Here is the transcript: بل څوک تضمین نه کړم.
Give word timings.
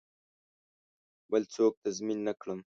بل 1.31 1.43
څوک 1.53 1.73
تضمین 1.83 2.19
نه 2.27 2.33
کړم. 2.41 2.59